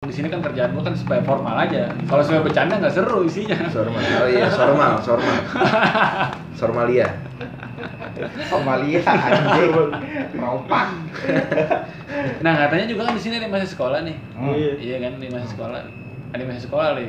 [0.00, 1.92] di sini kan kerjaan gua kan supaya formal aja.
[2.08, 3.68] Kalau supaya bercanda nggak seru isinya.
[3.68, 4.00] Sormal.
[4.00, 5.36] Oh iya, sormal, sormal.
[6.60, 7.04] Sormalia.
[8.48, 9.76] Somalia anjing.
[10.40, 10.96] Rompak.
[12.40, 14.16] Nah katanya juga kan di sini ada yang masih sekolah nih.
[14.40, 14.56] Hmm.
[14.56, 15.80] Iya kan di masih sekolah.
[16.32, 17.08] Ada masih sekolah nih.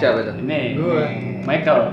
[0.00, 0.34] Siapa tuh?
[0.40, 1.04] Ini Gue.
[1.44, 1.92] Michael.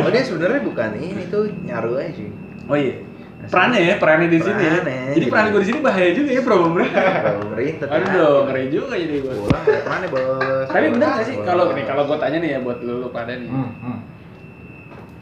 [0.00, 2.32] Oh dia sebenarnya bukan ini tuh nyaru aja sih.
[2.72, 3.04] Oh iya.
[3.46, 4.56] Perannya ya, perannya di sini.
[4.58, 4.72] ya.
[4.78, 6.56] Perannya, Jadi peran gue di sini bahaya juga ya, bro.
[6.56, 6.68] Kalau
[7.42, 7.86] pemerintah.
[7.88, 9.32] Aduh, dong, ngeri juga jadi gue.
[9.34, 10.66] Pulang dari mana bos?
[10.66, 13.32] Tapi bener gak sih kalau nih kalau gue tanya nih ya buat lu, lu pada
[13.32, 13.46] nih.
[13.46, 13.98] Hmm, hmm.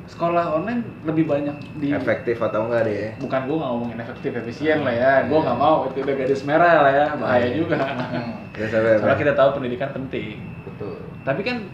[0.05, 3.16] Sekolah online lebih banyak di efektif atau enggak deh?
[3.16, 6.75] bukan gue nggak ngomongin efektif efisien lah ya gue nggak mau itu udah garis merah
[6.80, 7.57] lah ya bahaya Iya.
[7.57, 8.33] juga Hmm.
[8.61, 11.01] Ya sampai soalnya kita tahu pendidikan penting Betul.
[11.23, 11.65] tapi kan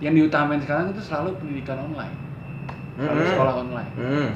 [0.00, 2.16] yang diutamain sekarang itu selalu pendidikan online
[2.96, 3.30] selalu Mm-mm.
[3.30, 4.28] sekolah online Hmm.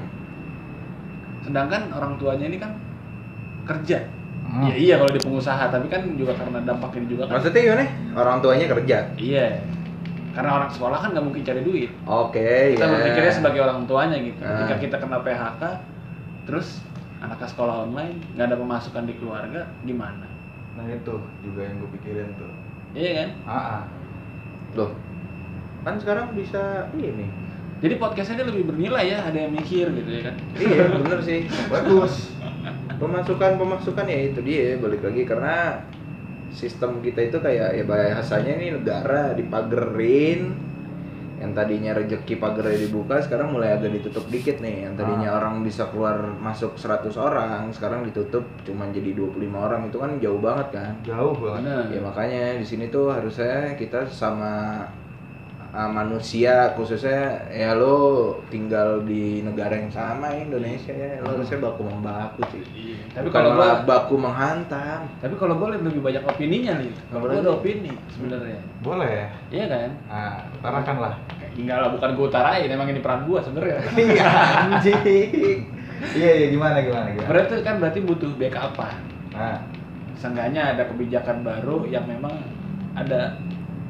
[1.42, 2.72] Sedangkan orang tuanya ini kan
[3.64, 3.98] kerja
[4.42, 4.66] Hmm.
[4.66, 7.84] ya iya kalau di pengusaha tapi kan juga karena dampak ini juga kan Maksudnya gimana?
[8.12, 8.98] Orang tuanya kerja.
[9.14, 9.48] iya
[10.30, 12.90] karena orang sekolah kan nggak mungkin cari duit Oke, kita ya.
[12.90, 14.52] berpikirnya sebagai orang tuanya gitu Ah.
[14.58, 15.62] ketika kita kena PHK
[16.44, 16.82] terus
[17.18, 20.26] anaknya sekolah online nggak ada pemasukan di keluarga gimana
[20.72, 22.50] Nah itu juga yang gue pikirin tuh.
[22.92, 23.82] iya kan Ah, ah.
[24.74, 24.90] Loh.
[25.80, 27.30] Kan sekarang bisa ini.
[27.82, 30.34] Jadi podcastnya dia lebih bernilai ya, ada yang mikir gitu ya kan.
[30.54, 31.50] Iya, bener sih.
[31.66, 32.30] Bagus.
[33.02, 35.82] Pemasukan pemasukan ya itu dia balik lagi karena
[36.54, 40.54] sistem kita itu kayak ya bahasanya ini negara dipagerin
[41.42, 45.90] yang tadinya rezeki pagernya dibuka sekarang mulai agak ditutup dikit nih yang tadinya orang bisa
[45.90, 50.92] keluar masuk 100 orang sekarang ditutup cuman jadi 25 orang itu kan jauh banget kan
[51.02, 51.98] Jauh banget.
[51.98, 54.86] Ya makanya di sini tuh harusnya kita sama
[55.72, 61.58] uh, manusia khususnya ya lo tinggal di negara yang sama ya, Indonesia ya lo harusnya
[61.58, 62.96] baku membaku sih Iya.
[63.12, 66.92] Tapi Bukan kalau gua baku menghantam tapi kalau gua lebih banyak opininya nih.
[67.08, 68.60] Kalau gua ada opini sebenarnya.
[68.84, 69.28] Boleh.
[69.52, 69.90] Iya kan?
[70.08, 71.14] Nah, utarakan lah.
[71.52, 73.80] Enggak lah, bukan gua utarain, emang ini peran gua sebenarnya.
[74.00, 74.28] Iya
[74.64, 75.58] anjing.
[76.16, 77.28] Iya iya gimana gimana gimana.
[77.28, 78.94] Berarti kan berarti butuh backupan.
[79.32, 79.58] Nah,
[80.22, 82.30] Seenggaknya ada kebijakan baru yang memang
[82.94, 83.34] ada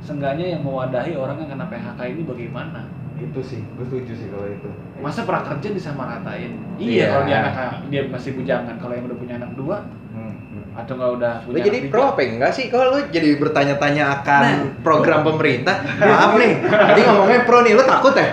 [0.02, 2.82] seenggaknya yang mewadahi orang yang kena PHK ini bagaimana?
[3.14, 4.66] itu sih, gue setuju sih kalau itu.
[4.98, 6.58] Masa prakerja disamaratain?
[6.74, 6.90] Iya.
[6.90, 7.54] Iya, kalau dia anak
[7.86, 9.78] dia masih bujangan, kalau yang udah punya anak dua
[10.12, 10.34] Hmm.
[10.74, 14.04] atau nggak udah punya jadi anak pro tiga, apa enggak sih kalau lo jadi bertanya-tanya
[14.14, 14.60] akan Nah.
[14.80, 18.28] program pemerintah maaf nih tadi ngomongnya pro nih lo takut ya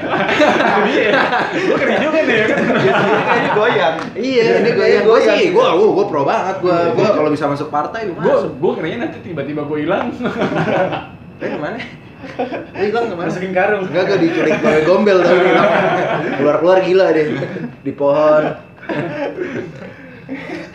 [0.81, 1.19] Iya,
[1.53, 2.58] gue keren juga nih ya kan.
[2.59, 3.96] Biasanya kayaknya goyang.
[4.18, 7.46] iya ini gue Goyang, gue sih gue gue gue pro banget gue gue kalau bisa
[7.46, 10.08] masuk partai gue Gue masuk gue kerennya nanti tiba-tiba gue hilang.
[11.39, 11.79] eh ke mana
[12.79, 13.88] hilang ke mana Masukin karung.
[13.88, 15.39] Enggak, gue diculik oleh gombel tau
[16.35, 17.27] Keluar-keluar gila deh
[17.79, 18.44] Di pohon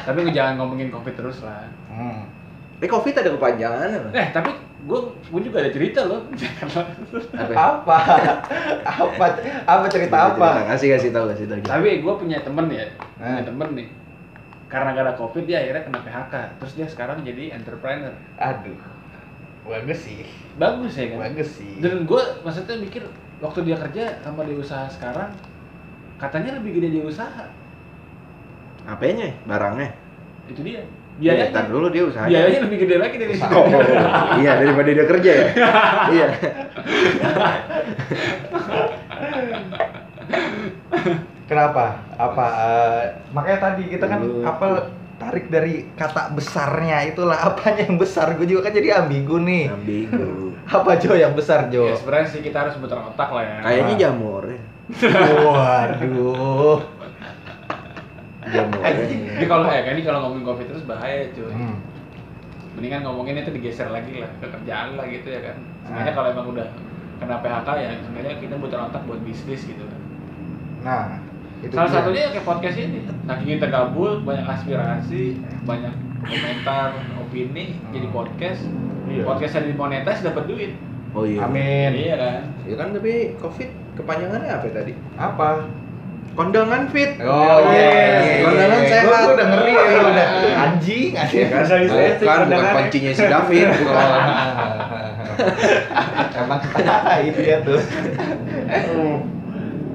[0.04, 1.64] Tapi lu jangan ngomongin covid terus lah.
[1.88, 2.28] Hmm.
[2.76, 4.08] Eh covid ada kepanjangan apa?
[4.12, 4.50] Eh tapi
[4.84, 5.00] gue
[5.32, 6.28] gue juga ada cerita loh.
[6.28, 6.80] Apa?
[7.56, 7.96] Apa?
[8.84, 9.26] apa?
[9.64, 10.68] Apa cerita apa?
[10.68, 11.64] Kasih kasih tahu kasih tahu.
[11.64, 12.84] tapi gue punya temen ya,
[13.16, 13.46] punya Eh.
[13.46, 13.88] temen nih.
[14.68, 16.34] Karena gara covid dia akhirnya kena PHK.
[16.60, 18.12] Terus dia sekarang jadi entrepreneur.
[18.36, 18.76] Aduh.
[19.64, 20.20] Bagus sih.
[20.60, 21.18] Bagus ya kan?
[21.24, 21.72] Bagus sih.
[21.80, 23.02] Dan gue maksudnya mikir
[23.40, 25.32] waktu dia kerja sama di usaha sekarang
[26.20, 27.48] katanya lebih gede di usaha.
[28.84, 29.32] Apanya?
[29.48, 29.96] Barangnya?
[30.46, 30.84] Itu dia.
[31.14, 31.54] Iya, Biayanya.
[31.54, 32.30] tar dulu dia usahanya.
[32.34, 33.54] biayanya lebih gede lagi dari situ.
[33.54, 33.66] Oh,
[34.42, 35.46] iya daripada dia kerja ya.
[36.14, 36.26] iya.
[41.44, 41.84] Kenapa?
[42.18, 42.46] Apa?
[42.50, 48.44] eh, makanya tadi kita kan apa tarik dari kata besarnya itulah apanya yang besar gue
[48.44, 50.50] juga kan jadi ambigu nih Ambigu.
[50.76, 53.56] apa Jo yang besar Jo Ya sebenarnya sih kita harus putar otak lah ya.
[53.60, 54.60] Kayaknya jamur ya.
[55.40, 56.80] waduh
[58.44, 58.80] Jamur.
[58.84, 61.48] Jadi kalau ya kan ini kalau ngomongin covid terus bahaya cuy.
[61.48, 61.76] Hmm.
[62.74, 65.56] Mendingan ngomongin itu digeser lagi lah ke kerjaan lah gitu ya kan.
[65.82, 66.16] Sebenarnya Ah.
[66.16, 66.68] kalau emang udah
[67.14, 70.00] kena PHK ya sebenarnya kita putar otak buat bisnis gitu kan.
[70.84, 71.16] nah
[71.64, 71.96] itu Salah dia.
[71.98, 72.98] satunya ya kayak podcast ini.
[73.24, 75.24] Saking kita gabut, banyak aspirasi,
[75.62, 76.88] banyak komentar,
[77.18, 77.90] opini, Hmm.
[77.90, 78.60] jadi podcast.
[79.04, 79.22] Iya.
[79.22, 80.72] Podcastnya dimonetize dapat duit.
[81.10, 81.44] Oh iya.
[81.44, 82.40] amin Iya kan?
[82.64, 84.92] Ya kan tapi covid kepanjangannya apa tadi?
[85.14, 85.48] apa
[86.34, 87.14] Kondangan fit.
[87.22, 89.06] Oh iya, Kondangan Gua- sehat.
[89.06, 90.26] gua udah ngeri ya, udah
[90.58, 91.46] anjing anjing.
[91.46, 91.62] Kan,
[92.18, 94.22] bukan, bukan pancinya si David, bukan.
[96.34, 96.60] Emang
[97.22, 97.80] itu ya tuh.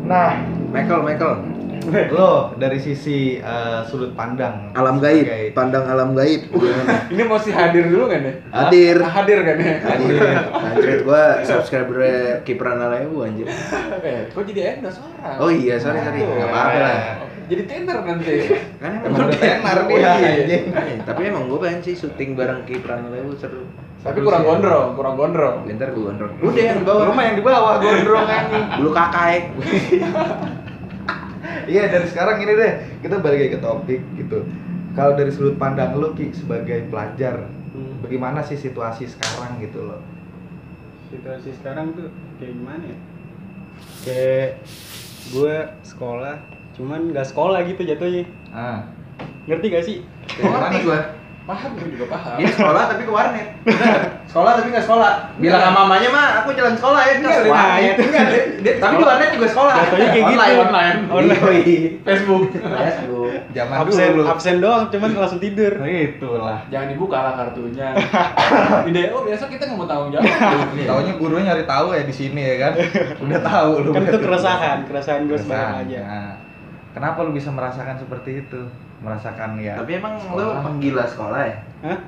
[0.06, 0.32] Nah,
[0.70, 1.36] Michael, Michael.
[2.12, 6.46] lo dari sisi eh, sudut pandang Alam gaib, sebagai- pandang alam gaib.
[6.46, 6.96] Gimana?
[7.14, 8.34] Ini mesti hadir dulu kan ya?
[8.52, 8.96] Hadir.
[9.02, 9.74] Hadir kan ya?
[9.82, 10.22] Hadir.
[10.54, 11.98] Anjir, gua subscriber
[12.44, 13.48] Kipran Alewu anjir.
[14.04, 15.38] Eh, kok jadi endorse orang?
[15.40, 16.22] Oh iya, sorry sorry.
[16.22, 16.98] Enggak apa-apa lah.
[17.50, 18.36] jadi tenar nanti.
[18.78, 20.12] Kan Emang udah tenar Oh, dia, iya.
[20.38, 20.64] anjing.
[20.70, 23.66] Eh, Tapi emang gue pengen sih syuting bareng Kipran Lewu seru.
[24.00, 25.66] Tapi kurang gondrong, kurang gondrong.
[25.66, 26.32] Bentar gue gondrong.
[26.38, 27.04] Udah yang di bawah.
[27.10, 28.66] Rumah yang di bawah gondrong anjing.
[28.78, 29.38] Bulu kakai.
[31.72, 34.44] Iya dari sekarang ini deh kita balik lagi ke topik gitu.
[34.92, 38.02] Kalau dari sudut pandang lu Ki sebagai pelajar, Hmm.
[38.02, 40.02] bagaimana sih situasi sekarang gitu loh?
[41.10, 42.06] situasi sekarang tuh
[42.38, 42.98] kayak gimana ya
[44.00, 44.50] kayak
[45.30, 46.38] gue sekolah
[46.74, 48.86] cuman nggak sekolah gitu jatuhnya Ah,
[49.46, 49.98] ngerti gak sih
[50.40, 51.00] Oh, ngerti gue.
[51.50, 52.38] Paham, gue juga paham.
[52.38, 53.48] Dia sekolah tapi ke warnet.
[54.24, 55.12] sekolah tapi nggak sekolah.
[55.36, 57.82] Bilang sama mamanya mah aku jalan sekolah ya ke Enggak, nah, warnet.
[57.90, 59.74] itu Enggak, dia- dia- tapi di warnet juga sekolah.
[59.76, 60.30] Jatuhnya kayak gitu.
[60.30, 60.98] online, Online.
[61.10, 61.42] Online.
[61.42, 61.74] Yoi.
[62.00, 62.44] Facebook.
[62.54, 63.32] Facebook.
[63.50, 64.24] zaman absen dulu.
[64.30, 66.60] absen doang cuman langsung tidur Itulah.
[66.70, 67.88] Jangan dibuka lah kartunya.
[68.86, 70.30] Di DO biasa kita nggak mau tanggung jawab.
[70.78, 72.74] Taunya gurunya nyari tahu ya di sini ya kan.
[73.18, 73.90] Udah tahu lu.
[73.90, 75.82] kan itu keresahan keresahan gue Keresahan.
[75.84, 76.32] aja Nah,
[77.00, 78.60] Kenapa lu bisa merasakan seperti itu?
[79.00, 79.80] Merasakan ya.
[79.80, 80.44] Tapi emang sekolah.
[80.44, 81.56] lo penggila sekolah ya?
[81.88, 82.00] Hah?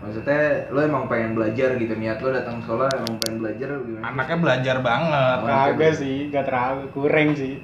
[0.00, 0.40] Maksudnya
[0.72, 4.00] lo emang pengen belajar gitu niat lo datang sekolah emang pengen belajar gimana?
[4.08, 5.38] anaknya belajar banget.
[5.44, 7.60] Oh, kagak sih gak terlalu kurang sih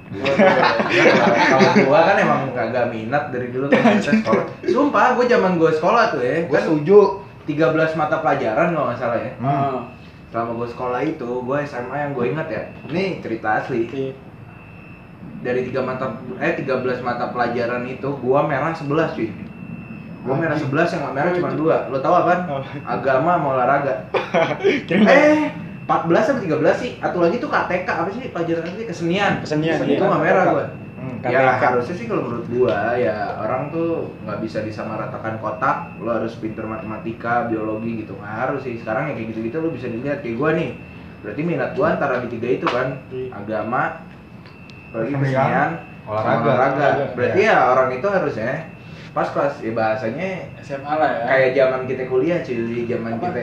[1.49, 4.45] Kalau gua kan emang kagak minat dari dulu kan kita sekolah.
[4.69, 7.25] Sumpah, gua zaman gua sekolah tuh ya, Gue kan setuju.
[7.49, 9.31] 13 mata pelajaran kalau nggak salah ya.
[9.41, 9.89] Hmm.
[10.29, 12.63] Selama gua sekolah itu, gua SMA yang gua ingat ya.
[12.85, 13.89] Ini cerita asli.
[13.89, 14.13] Iya.
[15.37, 19.29] Dari tiga mata eh 13 mata pelajaran itu gua merah 11 cuy.
[20.21, 21.77] Gua merah 11 yang merah cuma dua.
[21.87, 22.33] Lo tau apa?
[22.49, 22.63] Oh.
[22.83, 23.93] Agama sama olahraga.
[24.91, 25.53] Eh
[25.85, 25.87] 14
[26.27, 26.91] atau 13 sih?
[26.99, 28.85] Atau lagi tuh KTK apa sih pelajaran apa sih?
[28.85, 29.33] Kesenian.
[29.39, 30.03] Kesenian, Itu iya.
[30.03, 30.65] nggak merah gua.
[30.97, 31.63] Hmm, Ya KTK.
[31.63, 33.89] harusnya sih kalau menurut gua ya orang tuh
[34.25, 38.75] nggak bisa disamaratakan kotak, lo harus pinter matematika, biologi gitu nggak harus sih.
[38.75, 40.75] Sekarang ya kayak gitu-gitu lo bisa dilihat kayak gua nih.
[41.23, 43.31] Berarti minat gua antara di tiga itu kan Iya.
[43.31, 44.03] agama,
[44.87, 45.71] apalagi Kesenian,
[46.03, 46.45] olahraga.
[46.45, 46.87] olahraga.
[47.13, 48.51] Berarti ya orang itu harusnya
[49.09, 50.29] pas kelas ya bahasanya
[50.59, 51.23] SMA lah ya.
[51.25, 53.23] kayak zaman kita kuliah cuy, zaman Apa?
[53.27, 53.41] kita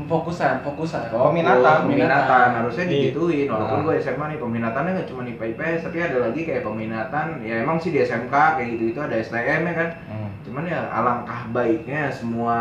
[0.00, 1.12] Fokusan, fokusan.
[1.12, 1.84] Oh, Peminatan.
[1.84, 2.92] peminatan harusnya Iya.
[3.12, 3.84] digituin walaupun Ah.
[3.84, 7.76] gue SMA nih peminatannya nggak cuma IPA IPS tapi ada lagi kayak peminatan ya emang
[7.76, 10.32] sih di SMK kayak gitu itu ada STM ya kan Hmm.
[10.40, 12.56] cuman ya alangkah baiknya semua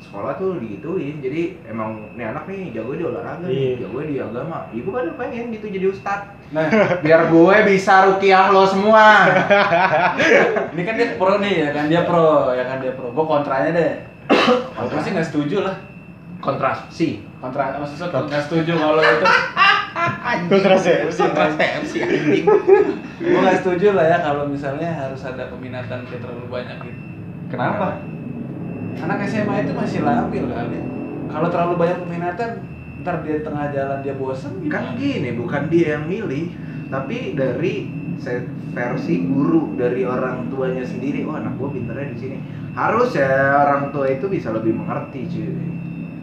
[0.00, 3.74] sekolah tuh digituin jadi emang nih anak nih jago di olahraga nih Iya.
[3.78, 6.20] jago di agama ibu kan pengen gitu jadi ustad
[6.50, 6.66] Nah,
[6.98, 9.30] biar gue bisa rukiah lo semua
[10.74, 13.14] ini kan dia pro nih ya kan dia pro ya kan dia pro.
[13.14, 13.92] Gue kontranya deh.
[14.74, 15.76] Gue sih nggak setuju lah.
[16.40, 19.26] kontrasi Kontra, maksudnya nggak setuju kalau itu.
[20.48, 22.44] kontrasepsi Kontrasepsi anjing.
[23.16, 27.00] Gue nggak setuju lah ya kalau misalnya harus ada peminatan kayak terlalu banyak gitu.
[27.48, 28.00] Kenapa?
[29.00, 30.80] Anak SMA itu masih labil kali.
[31.30, 32.50] Kalau terlalu banyak peminatan,
[33.00, 34.98] ntar dia tengah jalan dia bosen kan gimana?
[35.00, 36.44] gini bukan dia yang milih
[36.90, 37.88] tapi dari
[38.70, 42.36] versi guru dari orang tuanya sendiri oh anak gua pinternya di sini
[42.76, 43.30] harus ya
[43.66, 45.50] orang tua itu bisa lebih mengerti cuy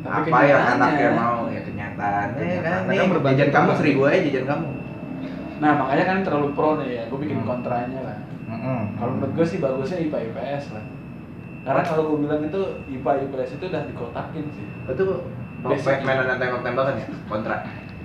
[0.07, 4.19] Tapi apa yang anaknya mau ya kenyataannya kan nih kan berbanding jajan kamu seribu aja
[4.23, 4.67] jajan kamu
[5.57, 7.49] Nah makanya kan terlalu pro nih ya, gue bikin Hmm.
[7.49, 8.17] kontranya lah.
[8.45, 8.93] Mm-mm.
[8.93, 10.85] Kalau menurut gue sih bagusnya IPA IPS lah.
[11.65, 12.61] Karena kalau gue bilang itu
[12.93, 14.65] IPA IPS itu udah dikotakin sih.
[14.85, 15.03] itu
[15.59, 16.05] Basic.
[16.05, 17.07] mainan tembak-tembakan ya?
[17.25, 17.55] Kontra.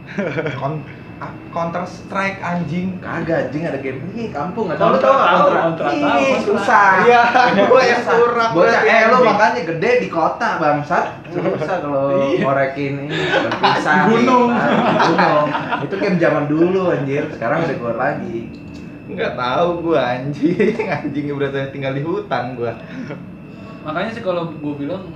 [0.61, 0.85] Kon-
[1.19, 2.99] ah, Counter Strike anjing.
[2.99, 4.03] kagak anjing ada game.
[4.11, 4.89] Ini kampung nggak tahu.
[4.89, 5.61] Lu Kontra tau nggak tahu, kontra.
[5.63, 5.89] kontra.
[6.19, 6.89] Ih, susah.
[7.07, 7.23] Iya,
[7.71, 11.05] gua yang Bocah, berarti, eh lu makanya gede di kota bangsat.
[11.31, 12.43] Susah kalau Iya.
[12.43, 13.17] ngorekin ini
[13.47, 14.49] berpisah Di gunung.
[14.51, 15.47] gunung.
[15.85, 17.25] Itu game zaman dulu anjir.
[17.31, 18.49] Sekarang udah keluar lagi.
[19.07, 20.75] Enggak tahu gua anjing.
[20.89, 22.73] Anjing berarti tinggal di hutan gua.
[23.83, 25.11] Makanya sih kalau gue bilang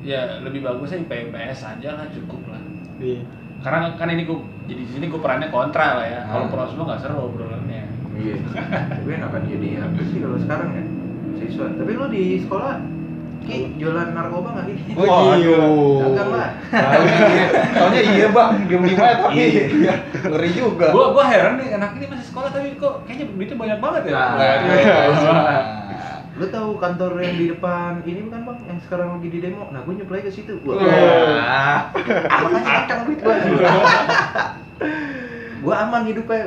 [0.00, 2.62] ya lebih bagusnya IPA IPS aja lah cukup lah.
[2.98, 3.20] Iya.
[3.60, 6.20] Karena kan ini gue jadi di sini gue perannya kontra lah ya.
[6.24, 6.52] Kalau Hmm.
[6.52, 7.82] pro semua nggak seru obrolannya.
[8.12, 8.36] iya
[8.92, 10.84] tapi enakan jadi apa sih kalau sekarang ya
[11.36, 12.76] siswa tapi lu di sekolah
[13.40, 14.92] Ki, jualan narkoba nggak Ki?
[14.92, 16.04] Waduh.
[16.04, 16.50] Dagang lah.
[17.72, 19.94] Soalnya iya bang, diem diem aja tapi Iya.
[20.20, 20.92] ngeri juga.
[20.92, 24.12] Gue gue heran nih anak ini masih sekolah tapi kok kayaknya duitnya banyak banget ya.
[24.12, 25.56] Nah, Nah,
[26.40, 29.68] Lu tahu kantor yang di depan ini bukan bang yang sekarang lagi di demo?
[29.68, 30.56] Nah gue nyuplai ke situ.
[30.64, 31.80] Wah, Wah.
[32.48, 33.36] makanya kencang duit gue.
[35.60, 36.44] gue aman hidupnya.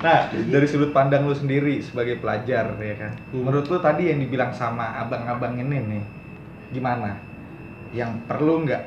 [0.00, 3.12] Nah, dari sudut pandang lu sendiri sebagai pelajar ya kan.
[3.36, 3.44] Hmm.
[3.44, 6.04] Menurut lu tadi yang dibilang sama abang-abang ini nih,
[6.72, 7.20] gimana?
[7.92, 8.82] Yang perlu nggak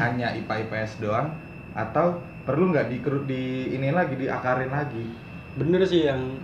[0.00, 1.36] hanya IPA IPS doang
[1.76, 2.16] atau
[2.48, 2.96] perlu nggak di
[3.28, 3.42] di
[3.76, 5.04] ini lagi diakarin lagi?
[5.54, 6.34] bener sih yang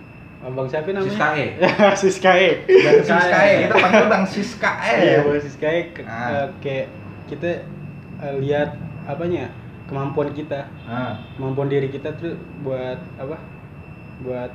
[0.41, 1.05] abang siapa namanya?
[1.07, 1.45] Siskae.
[2.01, 4.93] Siskae Dan Siskae, kita panggil Bang Siskae.
[4.99, 6.27] iya bang Siskae ke- Ah.
[6.31, 6.87] eh, kayak
[7.27, 7.51] kita
[8.19, 8.73] eh, lihat
[9.05, 9.49] apanya?
[9.85, 10.71] Kemampuan kita.
[10.83, 13.35] Ah, kemampuan diri kita tuh buat apa?
[14.21, 14.51] Buat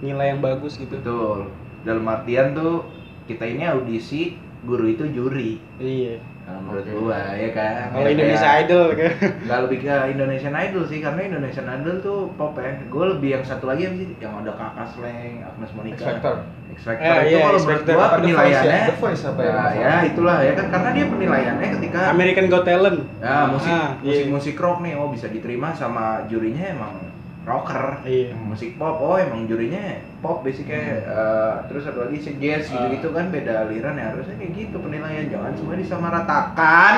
[0.00, 0.96] nilai yang bagus gitu.
[0.96, 1.52] Betul.
[1.82, 2.88] Dalam artian tuh
[3.26, 5.60] kita ini audisi guru itu juri.
[5.76, 6.16] Iya
[6.50, 7.72] kalau menurut gua ya kan?
[7.88, 9.12] Kalau Ya, Indonesia kayak- Idol kan?
[9.40, 12.70] Nggak lebih ke Indonesian Idol sih karena Indonesian Idol tuh pop ya.
[12.84, 14.08] Gue lebih yang satu lagi apa sih?
[14.16, 15.96] Yang ada kakak Sleng Agnes Monica.
[15.96, 16.34] X Factor.
[16.70, 18.84] X Factor Eh, itu iya, kalau menurut gua Apa The Voice penilaiannya ya?
[18.84, 19.52] The Voice apa ya?
[19.52, 20.66] Nah, ya itulah ya kan?
[20.68, 22.98] Karena dia penilaiannya ketika American Got Talent.
[23.18, 24.30] Ya musik Ah, musik iya.
[24.30, 26.94] musik rock nih oh bisa diterima sama jurinya emang
[27.44, 28.04] rocker.
[28.04, 28.36] Iya.
[28.36, 29.00] Musik pop.
[29.00, 31.04] Oh emang jurinya pop basicnya.
[31.04, 32.20] Eh, terus satu lagi?
[32.20, 34.12] Si jazz gitu gitu kan beda aliran ya.
[34.12, 35.26] Harusnya kayak gitu penilaian.
[35.28, 36.94] Jangan semua disamaratakan.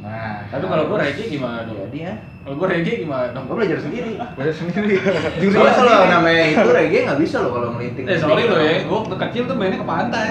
[0.00, 1.76] Nah, Tapi kalau gue reggae gimana dong?
[1.76, 2.14] jadi ya.
[2.40, 3.44] Kalau gue reggae gimana dong?
[3.44, 4.16] gue belajar sendiri.
[4.36, 4.96] Belajar sendiri.
[5.36, 8.04] Juri Soalnya kalau namanya itu reggae nggak bisa loh kalau melinting.
[8.08, 10.30] Eh sorry lo ya, gue waktu kecil tuh mainnya ke pantai.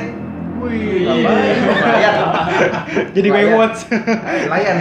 [0.60, 1.58] Wih, ngapain?
[1.80, 2.16] Layan.
[3.16, 3.28] jadi.
[3.32, 3.80] Baywatch
[4.52, 4.78] Layan.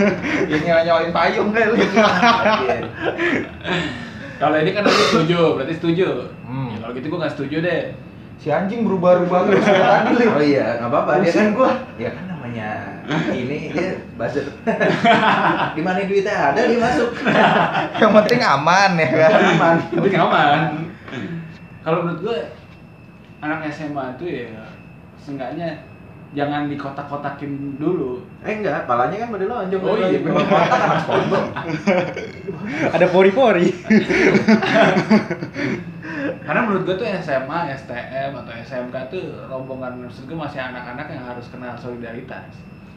[0.50, 1.84] Yang nyala nyalain payung kali.
[4.38, 6.30] Kalau ini kan aku setuju, berarti setuju.
[6.46, 6.70] Hmm.
[6.70, 7.82] Ya, kalau gitu gue nggak setuju deh.
[8.38, 10.30] Si anjing berubah-ubah terus tadi.
[10.30, 11.26] Oh iya, nggak apa-apa.
[11.26, 11.74] Dia kan gua.
[11.98, 12.68] Ya kan namanya
[13.34, 14.46] ini dia buzzer.
[15.76, 17.18] Di mana duitnya ada dia masuk.
[17.98, 19.32] Yang penting aman ya kan.
[19.58, 19.76] Aman.
[19.90, 20.60] Tapi aman.
[21.82, 22.38] Kalau menurut gue
[23.42, 24.70] anak SMA tuh ya
[25.22, 25.82] seenggaknya
[26.28, 28.20] jangan dikotak-kotakin dulu.
[28.44, 29.80] Eh enggak, palanya kan pada lonjong.
[29.80, 31.44] Oh iya, Kalau kotak anak SpongeBob.
[32.92, 33.66] ada pori-pori
[36.44, 41.24] Karena menurut gue tuh SMA, STM atau SMK tuh rombongan maksud gue masih anak-anak yang
[41.24, 42.48] harus kenal solidaritas.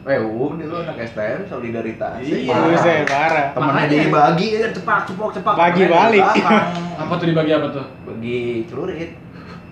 [0.02, 2.18] Eh, udah lu anak STM solidaritas.
[2.20, 2.50] Iya.
[2.52, 3.06] Parah.
[3.06, 4.02] Parah Temennya Makanya.
[4.02, 5.54] dibagi ya cepak cepok cepak.
[5.54, 6.24] Bagi balik.
[6.98, 7.86] Apa tuh dibagi apa tuh?
[8.04, 9.14] Bagi celurit.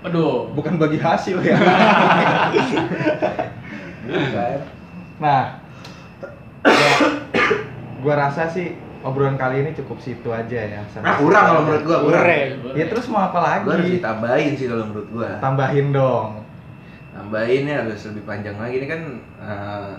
[0.09, 0.49] Aduh.
[0.57, 1.57] Bukan bagi hasil ya.
[4.07, 4.59] Bukan.
[5.21, 5.61] Nah,
[6.64, 6.95] ya,
[8.00, 8.73] gua rasa sih
[9.04, 10.80] obrolan kali ini cukup situ aja ya.
[10.88, 12.25] sampai Nah, kurang kalau menurut gua kurang.
[12.73, 13.62] Ya terus mau apa lagi?
[13.69, 15.37] Gua harus ditambahin sih kalau menurut gua.
[15.45, 16.45] Tambahin dong.
[17.11, 19.02] Tambahinnya harus lebih panjang lagi ini kan
[19.45, 19.92] eh,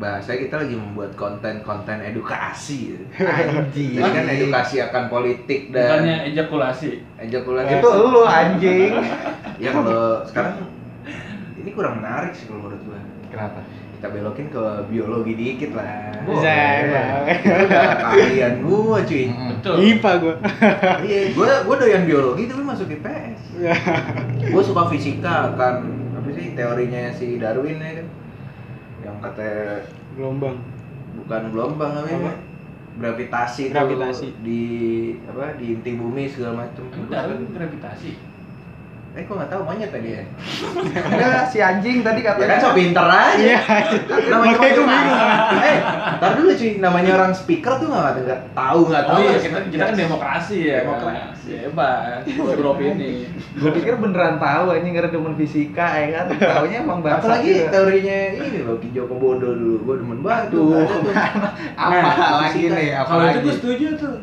[0.00, 2.96] bahasa kita lagi membuat konten-konten edukasi.
[3.20, 4.00] Anjing.
[4.00, 7.04] Jadi kan edukasi akan politik Bukannya dan ejakulasi.
[7.20, 8.96] ejakulasi Itu lu anjing.
[9.60, 10.72] ya kalau sekarang
[11.60, 13.00] ini kurang menarik sih kalau menurut gua.
[13.28, 13.60] Kenapa?
[14.00, 16.16] Kita belokin ke biologi dikit lah.
[16.24, 17.28] Udah
[18.00, 19.28] keahlian gua cuy.
[19.28, 19.74] Betul.
[19.84, 20.34] IPA gua
[21.04, 23.40] Iya, gua gua doyan biologi tapi masuk IPS.
[24.48, 25.84] Gua suka fisika kan
[26.16, 28.08] apa sih teorinya si Darwin ya kan.
[29.00, 29.48] Yang kata
[30.16, 30.56] gelombang
[31.16, 32.00] bukan gelombang Apa?
[32.06, 32.34] namanya.
[32.90, 34.28] Gravitasi, tuh Gravitasi.
[34.44, 34.62] di
[35.24, 36.84] apa di inti bumi segala macam.
[36.90, 38.29] Emang Darwin gravitasi.
[39.10, 40.22] Eh kok nggak tahu monyet tadi ya?
[41.10, 42.46] Enggak, si anjing tadi Ya katanya.
[42.48, 43.34] kan so pinter aja.
[43.36, 43.58] iya
[44.24, 45.20] namanya Makanya orang- bingung.
[45.60, 45.76] Eh,
[46.14, 49.16] ntar dulu cuy, namanya orang speaker tuh nggak nggak tahu nggak tahu.
[49.16, 50.78] Oh iya, kita, kita kan demokrasi ya.
[50.86, 51.48] Demokrasi.
[51.48, 52.22] Ya, Hebat.
[52.30, 53.26] Baru opini.
[53.52, 56.24] Gue pikir beneran tahu anjing karena demen fisika ya kan.
[56.30, 57.18] Taunya emang bahasa.
[57.20, 57.66] Apalagi juga.
[57.68, 60.86] teorinya ini loh Ki Joko Bodo dulu, gua demen banget tuh.
[61.82, 62.94] Apa Nah, lagi nih?
[62.94, 64.16] Apa Kalau itu gue setuju tuh.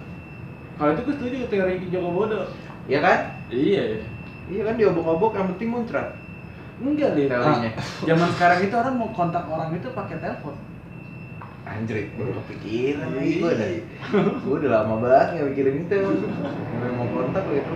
[0.79, 2.39] Kalau itu gue setuju teori Ki Joko Bodo.
[2.87, 3.17] Iya kan?
[3.51, 3.83] Iya.
[4.47, 6.07] Iya kan diobok-obok yang penting muncrat
[6.77, 7.25] Enggak deh.
[7.25, 7.71] teorinya.
[8.05, 10.53] Zaman sekarang itu orang mau kontak orang itu pakai telepon.
[11.63, 13.17] Anjrit, baru kepikiran Iya.
[13.17, 13.69] lagi gua udah.
[14.39, 15.97] Gua udah lama banget nggak mikirin itu.
[15.97, 17.73] Udah mau kontak gitu.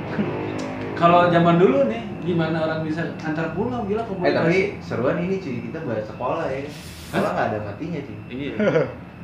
[0.93, 4.37] Kalau zaman dulu nih, gimana orang bisa antar pulau gila Eh komunikasi.
[4.37, 6.61] tapi seruan ini cuy, kita bahas sekolah ya.
[7.09, 8.17] Sekolah nggak ada matinya cuy.
[8.29, 8.53] iya.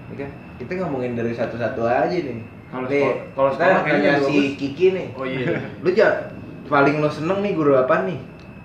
[0.10, 0.30] Ya kan?
[0.58, 2.42] Kita ngomongin dari satu-satu aja nih.
[2.68, 4.58] Kalau sekolah- kalau sekolah kayaknya si.
[4.58, 5.08] Kiki nih.
[5.14, 5.54] Oh iya.
[5.80, 6.34] Lu ja,
[6.68, 8.20] paling lo seneng nih guru apa nih?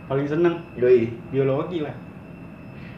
[0.04, 1.08] paling seneng Yoi.
[1.30, 1.94] biologi lah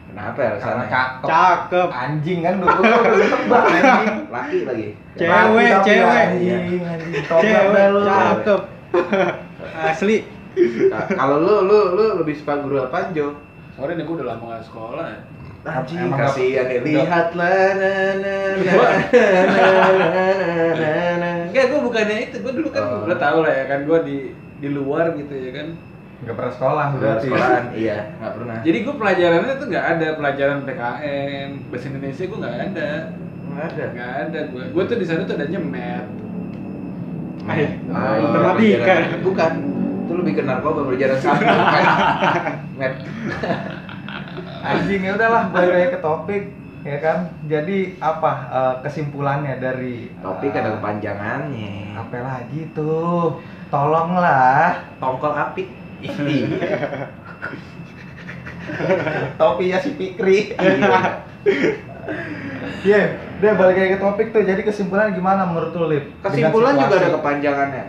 [0.05, 0.87] Kenapa ya Karena alasannya?
[0.87, 1.27] cakep.
[1.27, 4.07] cakep Anjing kan dulu udah tebak anjing.
[4.35, 4.87] Laki lagi.
[5.13, 6.23] Cewek, Laki cewek.
[6.25, 7.13] Anjing, anjing.
[7.25, 8.61] Cewek cakep
[9.91, 10.17] asli
[10.87, 13.35] Ka- Kalau lu lu lu lebih suka guru apa, Jo?
[13.75, 15.03] Sorry nih gue udah lama gak sekolah.
[15.05, 15.19] ya.
[15.65, 16.77] Anjing, kasihan ya.
[16.77, 18.73] udah- Lihatlah na na na
[19.11, 20.23] na na
[20.71, 21.29] na na.
[21.45, 22.37] Enggak, gue bukannya itu.
[22.39, 23.17] Gue dulu kan, Oh.
[23.17, 24.17] tau lah ya kan, gue di
[24.57, 25.67] di luar gitu ya kan.
[26.15, 27.27] Enggak pernah sekolah Udah berarti.
[27.27, 28.57] sekolahan, iya, nggak pernah.
[28.63, 32.89] Jadi gue pelajarannya tuh nggak ada pelajaran PKN, bahasa Indonesia gue nggak ada,
[33.45, 33.83] nggak ada.
[33.91, 34.63] nggak ada gue.
[34.71, 36.05] Gue tuh di sana tuh ada nyemet.
[37.45, 38.81] Eh, Ah, matematika.
[38.81, 39.53] berjalan- Bukan.
[40.01, 41.83] Itu lebih ke narkoba berjalan bukan.
[42.79, 42.93] Met.
[44.65, 46.43] Anjing ya udahlah balik lagi ke topik
[46.85, 47.33] ya kan.
[47.49, 51.97] Jadi apa eh, kesimpulannya dari Topik eh, ada kepanjangannya.
[51.97, 53.41] Apa lagi tuh?
[53.73, 54.85] Tolonglah.
[55.01, 55.67] Tongkol apik.
[59.41, 60.53] Topinya si Pikri.
[60.53, 61.25] Iya.
[62.85, 64.45] Iya, udah balik lagi ke topik tuh.
[64.45, 66.05] Jadi kesimpulan gimana menurut lu, Lip?
[66.21, 67.85] Kesimpulan juga ada kepanjangannya.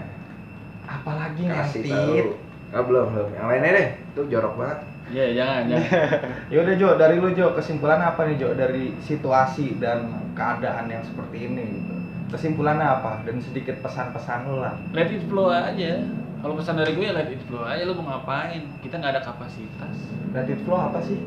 [0.86, 2.34] apalagi kasih nanti tahu
[2.74, 5.90] ah belum belum yang lainnya deh itu jorok banget Iya, jangan, jangan.
[6.52, 11.02] ya udah Jo dari lu Jo kesimpulan apa nih Jo dari situasi dan keadaan yang
[11.06, 11.94] seperti ini gitu
[12.26, 16.02] kesimpulannya apa dan sedikit pesan-pesan lu lah Let it flow aja.
[16.42, 18.66] Kalau pesan dari gue ya let it flow aja lu mau ngapain?
[18.82, 19.94] Kita nggak ada kapasitas.
[20.34, 21.18] let it flow apa sih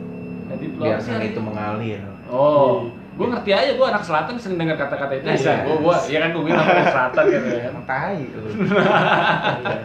[0.52, 1.16] Let it flow apa sih?
[1.16, 5.26] biarkan itu mengalir Oh, gue ngerti aja, gue anak selatan sering dengar kata-kata itu.
[5.34, 5.42] Iya.
[5.42, 7.70] Ya, gue, gue, ya kan gue bilang anak selatan gitu ya.
[7.90, 8.50] tai lu
[9.66, 9.80] Iya.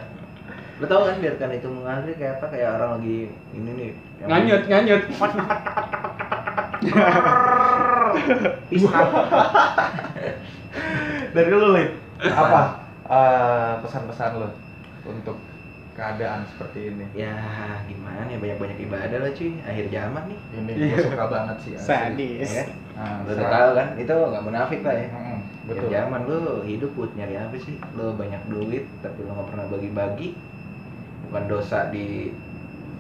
[0.75, 3.19] Lo tau kan biarkan itu mengalir kayak apa kayak orang lagi
[3.53, 3.91] ini nih
[4.25, 5.03] Nganyut, nganyut.
[8.71, 9.09] Pisang.
[11.35, 11.91] dari lu Lip
[12.25, 12.63] apa?
[13.05, 14.49] Eh, pesan-pesan lu
[15.05, 15.37] untuk
[15.95, 17.05] keadaan seperti ini?
[17.13, 17.37] Ya
[17.85, 19.53] gimana ya banyak banyak ibadah lah cuy.
[19.63, 20.39] Akhir zaman nih.
[20.57, 21.73] Ini gue suka banget sih.
[21.77, 22.49] Sadis.
[22.51, 22.65] ya?
[22.97, 25.09] Nah, lo udah tahu kan itu nggak munafik lah ya.
[25.13, 25.39] Mm-mm,
[25.69, 25.91] Akhir betul.
[25.93, 27.77] zaman lu hidup buat nyari apa sih?
[27.95, 30.29] Lo banyak duit tapi lo nggak pernah bagi-bagi
[31.31, 32.31] bukan dosa di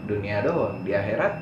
[0.05, 1.41] dunia doang di akhirat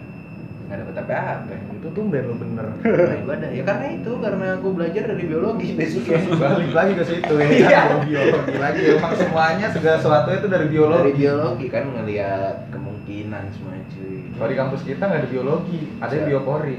[0.62, 1.52] nggak dapet apa-apa.
[1.82, 3.48] Itu lu bener Nah, ibadah.
[3.52, 6.16] Ya karena itu karena aku belajar dari biologi basicnya.
[6.40, 7.48] Balik lagi ke situ ya.
[7.50, 7.80] Iya.
[7.90, 8.80] kan biologi lagi.
[8.96, 14.16] Emang semuanya segala sesuatu itu dari dari biologi biologi kan ngelihat kemungkinan semua cuy.
[14.32, 16.26] Kalau di kampus kita nggak ada biologi ada Siap.
[16.30, 16.76] biopori.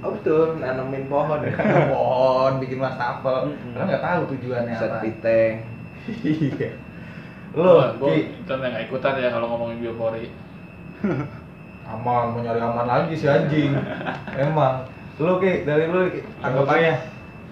[0.00, 0.46] Oh betul.
[0.62, 1.40] Nanemin pohon.
[1.92, 3.50] Pohon bikin wastafel.
[3.52, 3.72] Mm-mm.
[3.74, 5.00] karena nggak tahu tujuannya set apa.
[5.02, 5.54] piteng
[6.20, 6.68] iya
[7.54, 10.26] lo gue Ki, kita nggak ikutan ya kalau ngomongin biopori.
[11.84, 13.76] aman mau nyari aman lagi si anjing
[14.32, 16.94] emang lu ki dari lu Ki, tanggapannya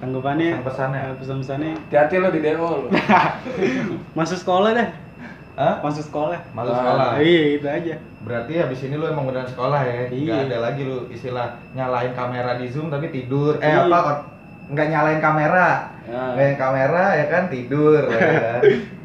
[0.03, 0.99] Tanggapannya Pesan-pesannya.
[1.01, 2.91] eh, pesan-pesannya Hati-hati lo di DO lo.
[4.19, 4.89] masuk sekolah dah.
[5.55, 5.79] Hah?
[5.79, 6.43] Masuk sekolah.
[6.51, 7.09] Masuk Ah, sekolah.
[7.23, 7.95] Iya, itu aja.
[8.19, 10.11] Berarti habis ini lu emang beneran sekolah ya?
[10.11, 10.27] Iya.
[10.27, 13.63] Nggak ada lagi lu istilah nyalain kamera di Zoom tapi tidur.
[13.63, 13.87] Eh Iya.
[13.87, 14.27] apa?
[14.67, 15.69] Nggak nyalain kamera.
[16.03, 16.35] Ya.
[16.35, 18.61] Nyalain kamera ya kan tidur ya kan.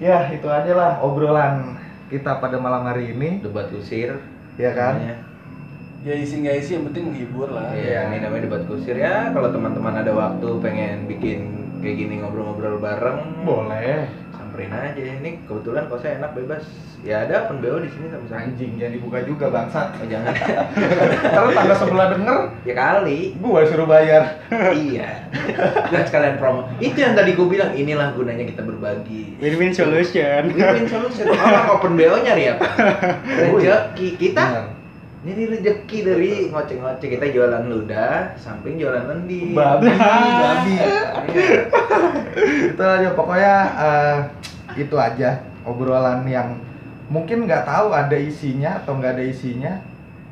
[0.00, 1.76] ya, itu aja lah obrolan
[2.10, 4.18] kita pada malam hari ini, debat kusir
[4.58, 4.98] ya kan?
[4.98, 5.16] namanya.
[6.00, 7.76] Ya isi nggak isi yang penting menghibur lah.
[7.76, 9.28] Iya, ini namanya debat kusir ya.
[9.36, 11.40] Kalau teman-teman ada waktu pengen bikin
[11.84, 14.08] kayak gini ngobrol-ngobrol bareng, Boleh.
[14.60, 15.02] Samperin aja.
[15.24, 16.62] Ini kebetulan kosnya enak bebas.
[17.00, 18.44] Ya ada open BO di sini sama sama.
[18.44, 19.88] Anjing jangan dibuka juga bangsat.
[19.96, 20.36] Oh, jangan.
[21.32, 23.20] Terus tangga sebelah denger, ya kali.
[23.40, 24.36] gua suruh bayar.
[24.84, 25.24] iya.
[25.88, 26.68] Dan sekalian promo.
[26.76, 29.40] Itu yang tadi gue bilang, inilah gunanya kita berbagi.
[29.40, 30.52] Win-win solution.
[30.52, 31.32] Win-win solution.
[31.32, 32.68] Orang open BO nyari apa?
[33.24, 34.44] Rezeki kita.
[34.44, 34.80] Bener.
[35.20, 39.52] Jadi rezeki dari ngoceh-ngoceh kita jualan ludah, samping jualan lendi.
[39.52, 40.76] babi babi
[42.40, 44.16] itu aja pokoknya eh,
[44.76, 46.58] itu aja obrolan yang
[47.10, 49.72] mungkin nggak tahu ada isinya atau nggak ada isinya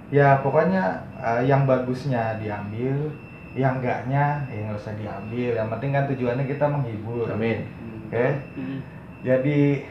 [0.08, 3.10] ya pokoknya eh, yang bagusnya diambil
[3.58, 7.66] yang enggaknya ya nggak usah diambil yang penting kan tujuannya kita menghibur oke Amin.
[8.54, 8.78] Hmm.
[9.26, 9.84] jadi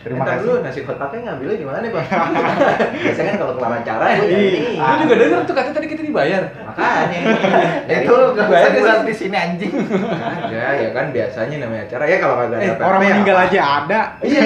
[0.00, 2.06] terima Entar kasih dulu nasi kotaknya ngambilnya di mana, Bang?
[3.04, 4.60] Biasanya kan kalau kelar acara ya Iya.
[4.74, 6.42] Lu juga denger tuh kata tadi kita dibayar.
[6.60, 7.20] Makanya.
[8.02, 9.06] itu nggak Bayar usah nggak dibahas sih?
[9.06, 12.82] di sini anjing Ada ya kan biasanya namanya acara ya kalau kagak Eh, ada orang
[12.84, 14.00] apa-apa ya meninggal aja ada.
[14.20, 14.42] Iya.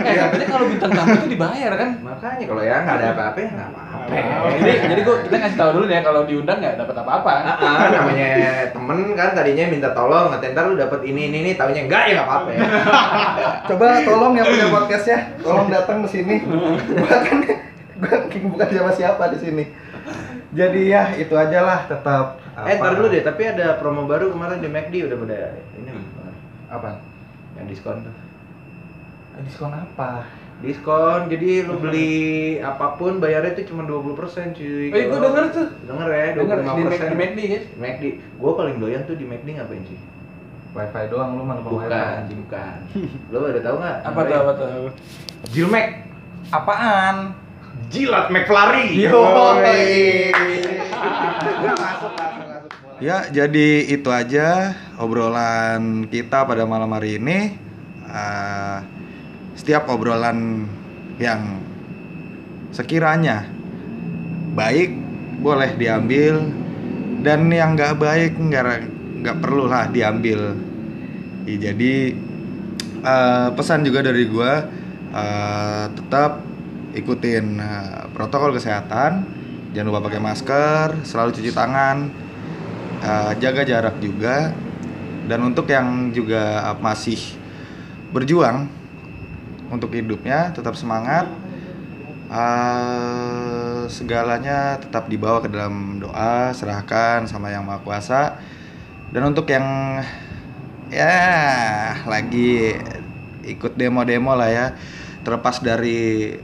[0.00, 1.90] Eh, katanya kalau bintang tamu itu dibayar kan?
[2.00, 3.93] Makanya kalau ya nggak ada apa-apa ya nggak apa-apa.
[4.04, 7.32] Jadi, jadi gua kita ngasih tahu dulu nih ya kalau diundang nggak dapat apa-apa.
[7.40, 8.28] Ah, ah, namanya
[8.70, 12.12] temen kan tadinya minta tolong, nggak ntar lu dapet ini ini ini, taunya enggak ya
[12.20, 12.60] nggak apa-apa ya.
[13.72, 16.36] coba tolong yang punya podcast ya tolong datang ke sini.
[16.44, 17.26] Kan
[18.30, 19.64] gua bukan siapa siapa di sini.
[20.54, 24.62] Jadi ya itu aja lah tetap Eh, ntar dulu deh, tapi ada promo baru kemarin
[24.62, 25.90] di McD udah pada ini.
[26.70, 27.02] Apa?
[27.58, 28.14] Yang diskon tuh.
[29.42, 30.22] Diskon apa
[30.56, 32.14] Diskon, jadi lu beli
[32.56, 34.14] apa pun bayarnya itu cuma 20%
[34.52, 34.88] cuy.
[34.88, 35.66] Eh, gua Kalau- denger tuh.
[35.84, 36.64] Denger ya, Denger 25%.
[36.64, 37.40] di Mac- di McD?
[37.68, 38.04] Di McD.
[38.36, 40.00] Gua paling doyan tuh di McD ngapain cuy?
[40.74, 42.76] wifi doang lu mana Bukan, wifi bukan.
[43.30, 43.96] Lu udah tahu nggak?
[44.02, 44.90] Apa tuh apa tuh?
[45.48, 45.86] Jilmek.
[46.46, 47.16] apaan
[47.88, 49.00] Jilat McFlurry.
[52.98, 57.58] Ya, jadi itu aja obrolan kita pada malam hari ini.
[58.04, 58.78] Eh,
[59.54, 60.66] setiap obrolan
[61.18, 61.62] yang
[62.74, 63.46] sekiranya
[64.54, 64.94] baik
[65.42, 66.42] boleh diambil.
[67.24, 68.84] Dan yang nggak baik nggak
[69.24, 70.52] nggak perlu lah diambil.
[71.48, 72.12] Ya, jadi
[73.00, 74.68] eh, pesan juga dari gua
[75.08, 76.44] eh, tetap
[76.92, 79.24] ikutin eh, protokol kesehatan,
[79.72, 82.12] jangan lupa pakai masker, selalu cuci tangan,
[83.00, 84.52] eh, jaga jarak juga,
[85.24, 87.40] dan untuk yang juga masih
[88.12, 88.68] berjuang
[89.70, 91.28] untuk hidupnya tetap semangat.
[92.28, 98.40] Eh, segalanya tetap dibawa ke dalam doa, serahkan sama yang maha kuasa.
[99.12, 99.64] Dan untuk yang
[100.90, 101.16] ya
[102.04, 102.74] lagi
[103.44, 104.66] ikut demo-demo lah ya
[105.24, 106.36] terlepas dari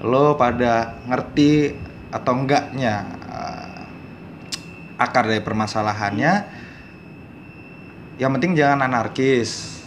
[0.00, 1.72] lo pada ngerti
[2.10, 2.94] atau enggaknya
[3.28, 3.80] eh,
[5.00, 6.32] akar dari permasalahannya
[8.20, 9.79] yang penting jangan anarkis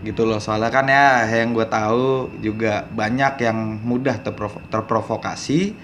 [0.00, 0.40] gitu loh.
[0.40, 5.74] Soalnya kan ya yang gue tahu juga banyak yang mudah terprovo- terprovokasi.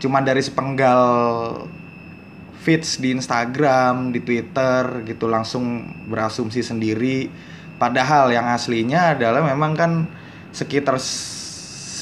[0.00, 1.02] Cuma dari sepenggal
[2.62, 7.28] feeds di Instagram, di Twitter gitu langsung berasumsi sendiri.
[7.76, 9.92] Padahal yang aslinya adalah memang kan
[10.54, 10.96] sekitar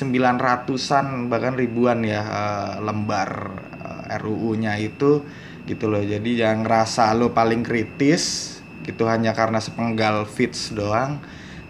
[0.00, 3.50] 900-an bahkan ribuan ya eh, lembar
[4.10, 5.24] eh, RUU-nya itu
[5.64, 6.04] gitu loh.
[6.04, 11.20] Jadi jangan ngerasa lo paling kritis gitu hanya karena sepenggal feeds doang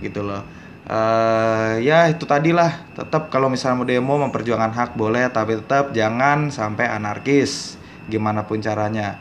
[0.02, 0.42] gitu loh.
[0.90, 6.50] Eh ya itu tadilah tetap kalau misalnya mau demo memperjuangkan hak boleh tapi tetap jangan
[6.50, 7.78] sampai anarkis
[8.10, 9.20] gimana pun caranya.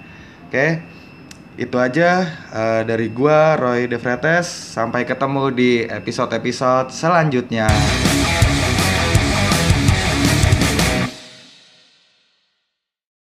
[0.50, 0.82] Oke.
[1.60, 2.24] Itu aja
[2.56, 4.48] eh, dari gua Roy De Vretes.
[4.48, 7.68] Sampai ketemu di episode-episode selanjutnya.